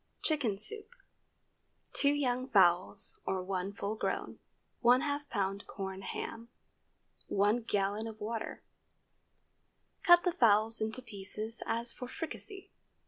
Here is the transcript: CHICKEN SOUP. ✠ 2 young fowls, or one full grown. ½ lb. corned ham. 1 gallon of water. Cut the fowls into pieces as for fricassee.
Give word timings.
CHICKEN 0.23 0.57
SOUP. 0.57 0.89
✠ 1.93 1.93
2 1.93 2.09
young 2.09 2.47
fowls, 2.47 3.19
or 3.23 3.43
one 3.43 3.71
full 3.71 3.95
grown. 3.95 4.39
½ 4.83 5.27
lb. 5.31 5.67
corned 5.67 6.05
ham. 6.05 6.49
1 7.27 7.59
gallon 7.65 8.07
of 8.07 8.19
water. 8.19 8.63
Cut 10.01 10.23
the 10.23 10.31
fowls 10.33 10.81
into 10.81 11.03
pieces 11.03 11.61
as 11.67 11.93
for 11.93 12.07
fricassee. 12.07 12.71